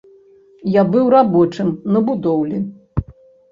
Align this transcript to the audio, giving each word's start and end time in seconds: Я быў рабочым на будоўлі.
Я 0.75 0.83
быў 0.95 1.05
рабочым 1.15 1.69
на 1.93 2.03
будоўлі. 2.11 2.57